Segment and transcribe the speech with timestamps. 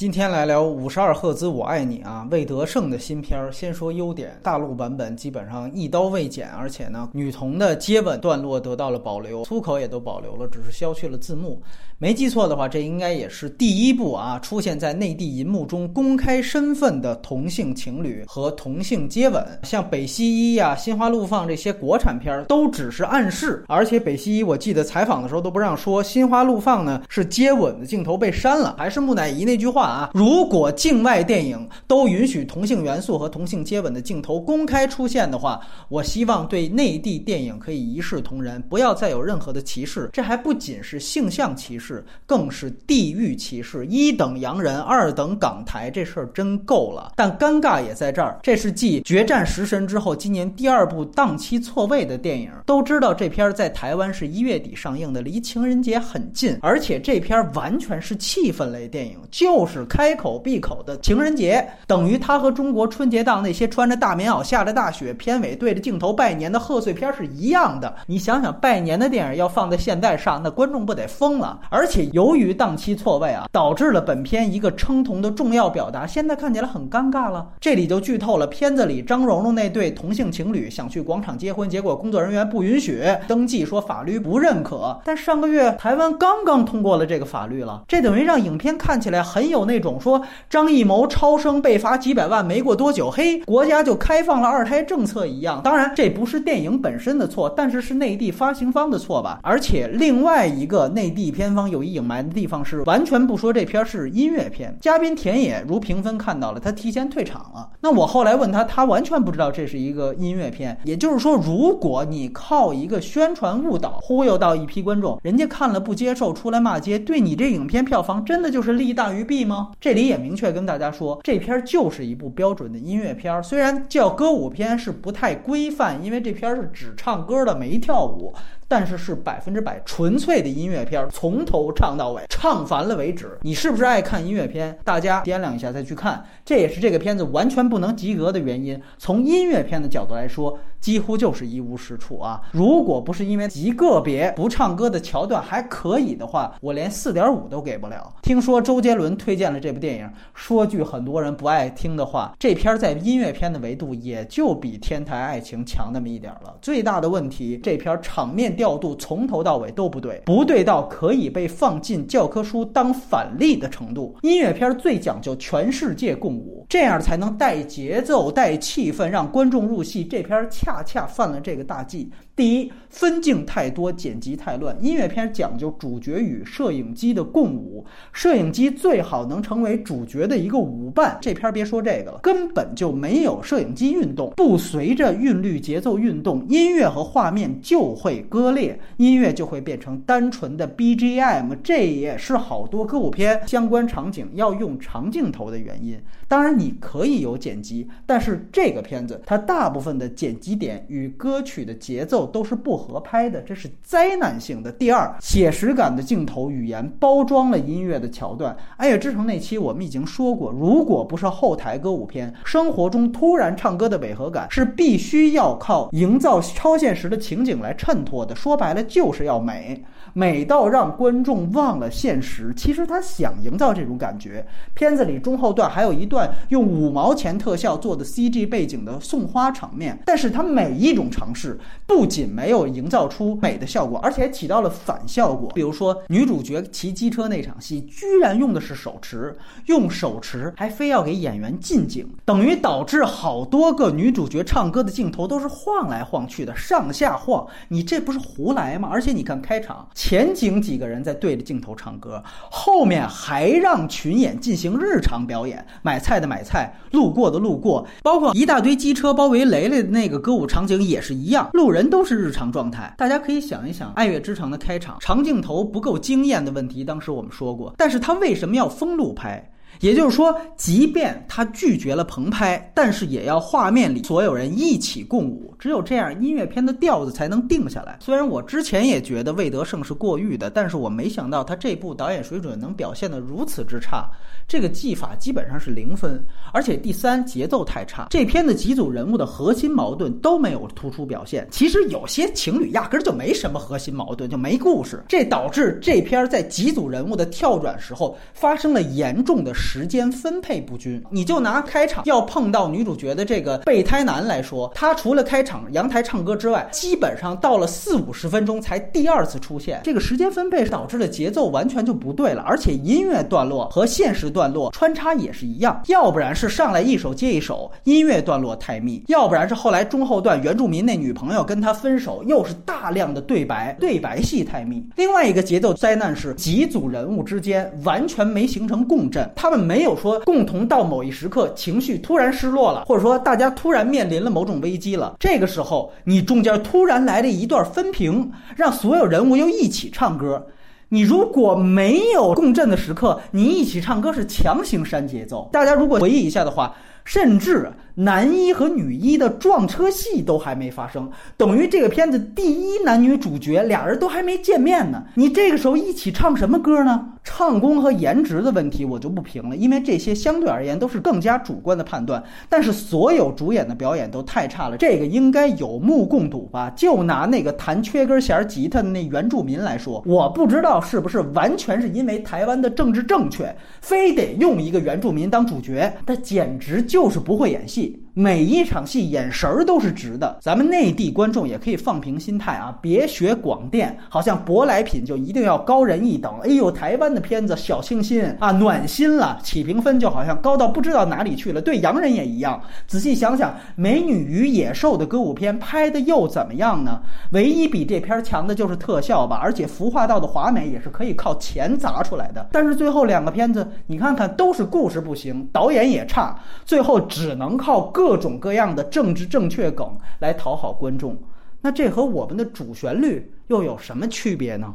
[0.00, 3.52] 今天来聊五十二赫兹我爱你啊，魏德胜的新片儿。
[3.52, 11.60] 先说优点，大陆版本基本上一刀未剪，而且呢，女童的接吻段落得到了保留，粗口也都保留了，只是消去了字幕。
[11.98, 19.46] 没记错的话，这应该也是第一部啊出现在内地银幕中公开身份的同性情侣和同性接吻。
[19.64, 28.76] 像北西一呀、心花怒放这些国产片儿都只是暗示，而且北西一我记得采访的时候都不让说，心花怒放呢是接吻的镜头被删了。
[28.78, 40.08] 还是木乃伊那句话啊，如果境外电影都允许同性元素和同性接吻的镜头公开出现的话，我希望对内地电影可以一视同仁，不要再有任何的歧视。
[40.12, 42.04] 这还不仅是性向歧视。
[42.26, 47.12] 更是地域歧视，一等洋人，二等港台，这事儿真够了。
[47.16, 52.50] 但尴尬也在这儿，这是继《决战食神》之后，今年第二部档期错位的电影。
[52.66, 67.94] 都知道这片在台湾是一月底上映的，离情人节很近，而且这片完全是气氛类电影，就是开口闭口的情人节，等于他和中国春节档那些穿着大棉袄、下着大雪、片尾对着镜头拜年的贺岁片是一样的。
[68.06, 71.58] 你想想，拜年的电影要放在现在上，那观众不得疯了？
[71.68, 77.46] 而且由于档期错位啊，导致了本片一个称同的重要表达，现在看起来很尴尬了。
[77.60, 85.00] 这里就剧透了，片子里张蓉蓉那对同性情侣想去广场结婚，结果工作人员不允许登记，说法律不认可。
[85.04, 95.62] 但上个月台湾刚刚通过了这个法律了，这等于让影片看起来很有那种说张艺谋超生被罚几百万，没过多久，嘿，国家就开放了二胎政策一样。
[95.62, 99.38] 当然，这不是电影本身的错，但是是内地发行方的错吧。
[99.42, 101.70] 而且另外一个内地片方。
[101.70, 104.76] 有一隐瞒的地方是完全不说这片是音乐片。
[104.80, 107.68] 嘉宾田野如评分看到了，他提前退场了。
[107.80, 110.76] 那我后来问他，他完全不知道这是一个音乐片。
[110.84, 119.59] 也就是说，如果你靠一个宣传误导忽悠到一批观众，人家看了不接受，出来骂街，对你这影片票房真的就是利大于弊吗？
[119.80, 123.42] 这里也明确跟大家说，这片就是一部标准的音乐片儿。
[123.42, 128.32] 虽然叫歌舞片是不太规范，因为这片是只唱歌的，没跳舞。
[128.70, 133.36] 但是是百分之百纯粹的音乐片，从头唱到尾，唱烦了为止。
[133.42, 134.78] 你是不是爱看音乐片？
[134.84, 138.80] 大家掂量一下再去看，这也是这个片子完全不能及格的原因。
[138.96, 142.40] 从音乐片的角度来说，几乎就是一无是处啊！
[142.52, 148.14] 如果不是因为极个别不唱歌的桥段还可以的话，我连四点五都给不了。
[148.22, 156.56] 听说周杰伦推荐了这部电影，说句很多人不爱听的话，这片在音乐片的维度也就比《天台爱情》强那么一点了。
[156.62, 158.56] 最大的问题，这片场面。
[158.60, 164.14] 调度从头到尾都不对，不对到可以被放进教科书当反例的程度。
[164.20, 170.04] 音乐片最讲究全世界共舞，这样才能带节奏、带气氛，让观众入戏。
[170.04, 172.10] 这片恰恰犯了这个大忌。
[172.36, 174.76] 第一，分镜太多，剪辑太乱。
[174.82, 181.18] 音乐片讲究主角与摄影机的共舞，摄影机最好能成为主角的一个舞伴。
[181.20, 191.56] 这片别说这个了，根本就没有摄影机运动，不随着韵律节奏运动，音乐和画面就会割裂，音乐就会变成单纯的 BGM。
[191.62, 196.00] 这也是好多歌舞片相关场景要用长镜头的原因。
[196.28, 202.20] 当然，你可以有剪辑，但是这个片子它大部分的剪辑点与歌曲的节奏。
[202.30, 204.70] 都是不合拍的，这是灾难性的。
[204.70, 208.54] 第二，写实感的镜头语言包装了音乐的桥段。
[208.76, 218.34] 《爱乐之城》那期我们已经说过，如果不是后台歌舞片，生活中突然唱歌的违和感是必须要靠营造超现实的情景来衬托的。
[218.40, 219.84] 说白了，就是要美。
[220.12, 222.52] 美到让观众忘了现实。
[222.56, 224.44] 其实他想营造这种感觉。
[224.74, 231.56] 片子里中后段还有一段用五毛钱特效做的 CG 背景的送花场面，但是他每一种尝试
[231.86, 235.48] 不仅没有营造出美的效果，而且还起到了反效果。
[235.54, 239.36] 比如说女主角骑机车那场戏，居然用的是手持，
[239.66, 247.46] 用手持还非要给演员近景，等于导致好多个女主角唱歌的镜头都是晃来晃去的，上下晃。
[247.68, 248.88] 你这不是胡来吗？
[248.90, 249.88] 而且你看开场。
[249.94, 262.94] 前景几个人在对着镜头唱歌，后面还让群演进行日常表演，买菜的买菜，路过的路过，包括一大堆机车包围雷雷的那个歌舞场景也是一样，路人都是日常状态。
[262.96, 269.50] 大家可以想一想《爱乐之城》的开场，长镜头不够惊艳的问题，当时我们说过，但是他为什么要封路拍？
[269.78, 277.96] 也就是说，即便他拒绝了棚拍，但是也要画面里所有人一起共舞，只有这样，音乐片的调子才能定下来。
[278.00, 284.10] 虽然我之前也觉得魏德胜是过誉的，但是我没想到他这部导演水准能表现得如此之差。
[284.46, 286.20] 这个技法基本上是零分，
[286.52, 288.08] 而且第三节奏太差。
[288.10, 291.46] 这片的几组人物的核心矛盾都没有突出表现。
[291.52, 295.04] 其实有些情侣压根就没什么核心矛盾，就没故事。
[295.08, 299.54] 这导致这片在几组人物的跳转时候发生了严重的。
[299.60, 301.00] 时间分配不均。
[301.10, 309.80] 你就拿开场要碰到女主角的这个备胎男来说，他除了开场阳台唱歌之外，基本上到了四五十分钟才第二次出现。
[309.84, 324.82] 这个时间分配导致了节奏完全就不对了，而且音乐段落和现实段落穿插也是一样，要不然是上来一首接一首，音乐段落太密；要不然是后来中后段原住民那女朋友跟他分手，又是大量的对白，对白戏太密。
[324.96, 335.16] 另外一个节奏灾难是几组人物之间完全没形成共振，他们没有说共同到某一时刻情绪突然失落了，或者说大家突然面临了某种危机了。
[335.18, 340.46] 这个时候你中间突然来了一段分屏，让所有人物又一起唱歌。
[340.90, 345.48] 你如果没有共振的时刻，你一起唱歌是强行删节奏。
[345.50, 346.72] 大家如果回忆一下的话，
[347.04, 347.70] 甚至。
[347.96, 355.04] 男一和女一的撞车戏都还没发生，等于这个片子第一男女主角俩人都还没见面呢。
[355.16, 357.08] 你这个时候一起唱什么歌呢？
[357.22, 362.22] 唱功和颜值的问题我就不评了，因为这些相对而言都是更加主观的判断。
[362.48, 366.72] 但是所有主演的表演都太差了，这个应该有目共睹吧？
[366.74, 378.02] 就拿那个弹缺根弦吉他的那原住民来说，我不知道是不是完全是因为台湾的政治正确，非得用一个原住民当主角，他简直就是不会演戏。
[378.14, 386.38] 每一场戏眼神儿都是直的，咱们内地观众也可以放平心态啊，别学广电，好像舶来品就一定要高人一等。
[386.42, 391.60] 哎呦，台湾的片子小清新啊，暖心了，起评分就好像高到不知道哪里去了。
[391.60, 397.00] 对洋人也一样，仔细想想，《美女与野兽》的歌舞片拍的又怎么样呢？
[397.32, 402.48] 唯一比这片强的就是特效吧，而且服化道的华美也是可以靠钱砸出来的。
[402.50, 411.18] 但是最后两个片子，你看看都是故事不行，导演也差，最后只能靠各种各样的政治正确梗来讨好观众，
[411.60, 414.74] 那这和我们的主旋律又有什么区别呢？